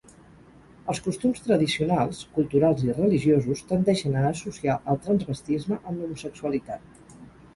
[0.93, 7.17] Els costums tradicionals, culturals i religiosos tendeixen a associar el transvestisme amb l'homosexualitat.